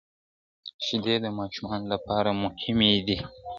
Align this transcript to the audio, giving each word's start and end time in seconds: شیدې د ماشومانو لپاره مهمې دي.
شیدې 0.85 1.15
د 1.23 1.27
ماشومانو 1.39 1.85
لپاره 1.93 2.29
مهمې 2.43 2.91
دي. 3.07 3.17